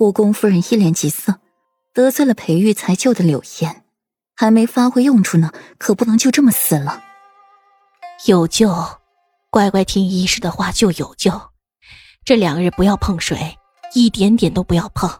[0.00, 1.40] 国公夫人一脸急色，
[1.92, 3.84] 得罪了裴玉才救的柳岩，
[4.34, 7.04] 还没发挥用处呢，可不能就这么死了。
[8.26, 8.74] 有救，
[9.50, 11.30] 乖乖听医师的话就有救。
[12.24, 13.58] 这两日不要碰水，
[13.92, 15.10] 一点点都不要碰。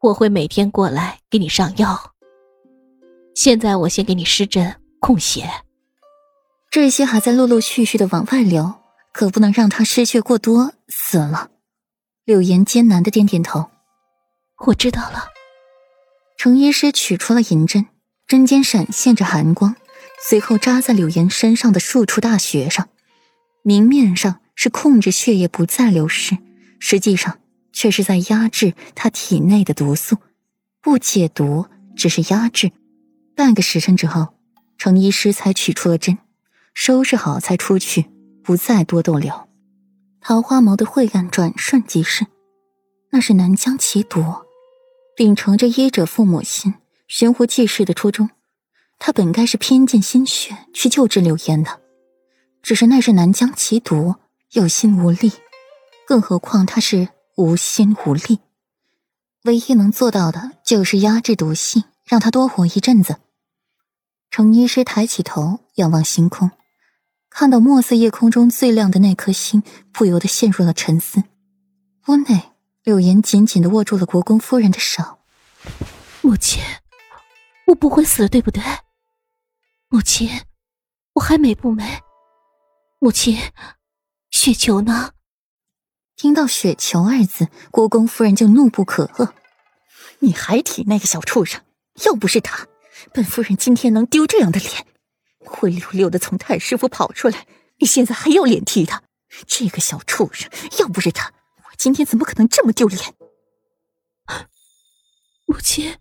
[0.00, 2.14] 我会每天过来给你上药。
[3.34, 5.46] 现在我先给你施针控血。
[6.70, 8.76] 这些还在陆陆续续的往外流，
[9.12, 11.50] 可不能让他失血过多死了。
[12.24, 13.68] 柳岩艰难的点点头。
[14.66, 15.28] 我知道了。
[16.36, 17.86] 程医师取出了银针，
[18.26, 19.76] 针尖闪现着寒光，
[20.22, 22.88] 随后扎在柳岩身上的数处大穴上。
[23.62, 26.38] 明面上是控制血液不再流失，
[26.78, 27.38] 实际上
[27.72, 30.16] 却是在压制他体内的毒素。
[30.80, 32.72] 不解毒，只是压制。
[33.36, 34.28] 半个时辰之后，
[34.78, 36.16] 程医师才取出了针，
[36.72, 38.06] 收拾好才出去，
[38.42, 39.48] 不再多逗留。
[40.22, 42.26] 桃花眸的晦暗转瞬即逝，
[43.10, 44.24] 那是南疆奇毒。
[45.20, 46.72] 秉承着医者父母心、
[47.06, 48.30] 悬壶济世的初衷，
[48.98, 51.78] 他本该是拼尽心血去救治柳岩的，
[52.62, 54.14] 只是那是南疆奇毒，
[54.52, 55.30] 有心无力，
[56.06, 58.38] 更何况他是无心无力，
[59.42, 63.16] 唯一能做到的就是压制毒性，让他多活一阵子。
[64.30, 66.50] 程医师抬起头仰望星空，
[67.28, 69.62] 看到墨色夜空中最亮的那颗星，
[69.92, 71.22] 不由得陷入了沉思。
[72.06, 72.44] 屋内。
[72.82, 75.18] 柳岩紧紧的握住了国公夫人的手，
[76.22, 76.62] 母亲，
[77.66, 78.62] 我不会死了，对不对？
[79.88, 80.30] 母亲，
[81.12, 82.00] 我还美不美？
[82.98, 83.38] 母亲，
[84.30, 85.12] 雪球呢？
[86.16, 89.32] 听到“雪球”二字，国公夫人就怒不可遏
[90.20, 91.60] ：“你还提那个小畜生？
[92.06, 92.66] 要不是他，
[93.12, 94.86] 本夫人今天能丢这样的脸？
[95.44, 97.46] 灰溜溜的从太师府跑出来，
[97.78, 99.02] 你现在还有脸提他？
[99.46, 101.30] 这个小畜生，要不是他……”
[101.80, 103.14] 今天怎么可能这么丢脸？
[105.46, 105.96] 母亲，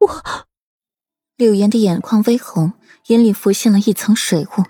[0.00, 0.22] 我……
[1.36, 2.72] 柳岩的眼眶微红，
[3.08, 4.64] 眼里浮现了一层水雾。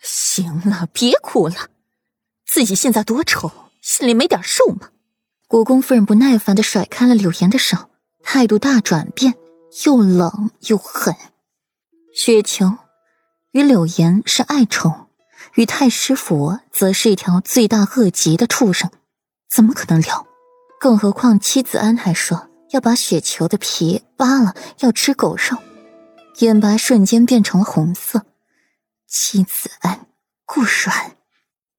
[0.00, 1.68] 行了，别哭了，
[2.46, 3.52] 自己现在多丑，
[3.82, 4.88] 心里没点数吗？
[5.46, 7.90] 国公夫人不耐烦的甩开了柳岩的手，
[8.22, 9.34] 态度大转变，
[9.84, 11.14] 又冷又狠。
[12.14, 12.72] 雪球
[13.50, 15.10] 与柳岩是爱宠，
[15.56, 18.90] 与太师府则是一条罪大恶极的畜生。
[19.56, 20.26] 怎么可能留？
[20.78, 25.56] 更何况妻子安还说要把雪球的皮扒了，要吃狗肉。
[26.40, 28.26] 眼白瞬间变成了红色。
[29.08, 30.08] 妻子安，
[30.44, 31.16] 顾软。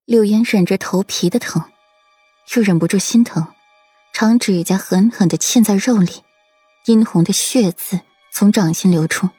[0.05, 1.63] 柳岩忍着头皮的疼，
[2.55, 3.45] 又忍不住心疼，
[4.11, 6.23] 长指甲狠狠的嵌在肉里，
[6.85, 7.99] 殷红的血渍
[8.33, 9.29] 从掌心流出，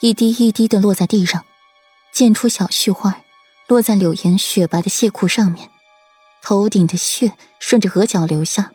[0.00, 1.42] 一滴一滴的落在地上，
[2.12, 3.22] 溅出小絮花，
[3.66, 5.70] 落在柳岩雪白的亵裤上面。
[6.42, 8.72] 头顶的血顺着额角流下，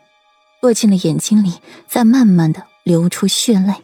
[0.60, 3.74] 落进了眼睛里，再慢慢的流出血泪。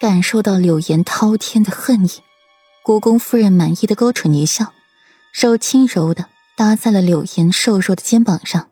[0.00, 2.10] 感受到柳岩滔天的恨意，
[2.82, 4.72] 国公夫人满意的勾唇一笑，
[5.32, 6.26] 手轻柔的
[6.56, 8.70] 搭在了柳岩瘦弱的肩膀上。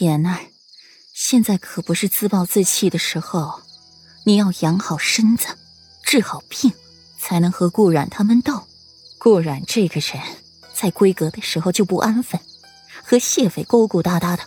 [0.00, 0.38] 妍儿，
[1.14, 3.62] 现在可不是自暴自弃的时候，
[4.24, 5.46] 你要养好身子，
[6.04, 6.72] 治好病，
[7.18, 8.64] 才能和顾阮他们斗。
[9.18, 10.22] 顾阮这个人，
[10.74, 12.38] 在闺阁的时候就不安分。
[13.02, 14.42] 和谢斐勾勾搭搭的，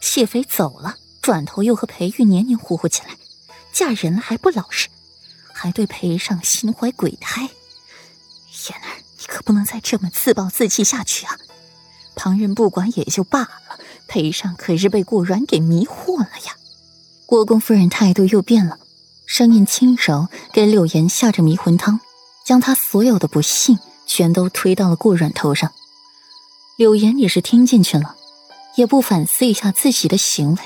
[0.00, 3.16] 谢斐走了，转头又和裴玉黏黏糊糊起来，
[3.72, 4.88] 嫁人了还不老实，
[5.52, 7.42] 还对裴尚心怀鬼胎。
[7.42, 11.36] 妍儿，你可不能再这么自暴自弃下去啊！
[12.16, 16.56] 旁人不管也就罢了，裴尚可是被顾软给迷惑了呀。
[17.26, 18.78] 国公夫人态度又变了，
[19.26, 22.00] 声音轻柔，给柳岩下着迷魂汤，
[22.44, 25.72] 将她所有的不幸全都推到了顾软头上。
[26.76, 28.16] 柳岩也是听进去了，
[28.76, 30.62] 也不反思一下自己的行为，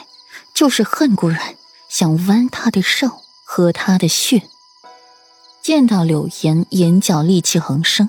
[0.54, 1.54] 就是恨顾然，
[1.91, 4.42] 想剜他的肉，喝他的血。
[5.60, 8.08] 见到柳岩眼角戾气横生，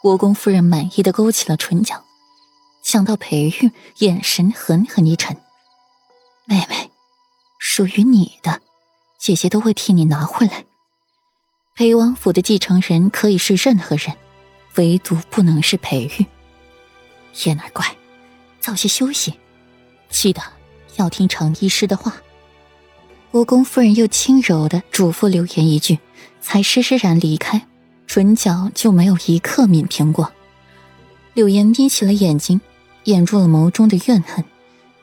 [0.00, 2.04] 国公夫人满意的勾起了唇角，
[2.84, 5.36] 想到裴玉，眼神狠狠一沉
[6.46, 6.92] ：“妹妹，
[7.58, 8.60] 属于你的，
[9.18, 10.64] 姐姐都会替你拿回来。
[11.74, 14.16] 裴王府的继承人可以是任何人，
[14.76, 16.26] 唯独不能是裴玉。”
[17.44, 17.84] 燕儿乖，
[18.60, 19.34] 早些休息，
[20.08, 20.40] 记得
[20.96, 22.14] 要听程医师的话。
[23.30, 25.98] 国公夫人又轻柔的嘱咐柳岩一句，
[26.40, 27.66] 才施施然离开，
[28.06, 30.32] 唇角就没有一刻抿平过。
[31.32, 32.60] 柳岩眯起了眼睛，
[33.02, 34.44] 掩住了眸中的怨恨，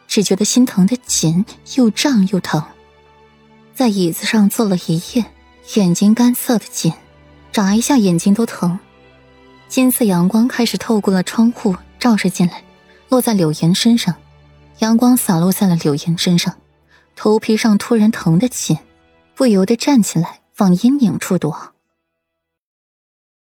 [0.07, 1.43] 只觉得心疼的紧，
[1.75, 2.63] 又胀又疼。
[3.75, 5.25] 在椅子上坐了一夜，
[5.75, 6.93] 眼睛干涩的紧，
[7.51, 8.79] 眨一下眼睛都疼。
[9.67, 11.75] 金色阳光开始透过了窗户。
[12.01, 12.63] 照射进来，
[13.09, 14.15] 落在柳岩身上，
[14.79, 16.55] 阳光洒落在了柳岩身上，
[17.15, 18.75] 头皮上突然疼得紧，
[19.35, 21.73] 不由得站起来往阴影处躲。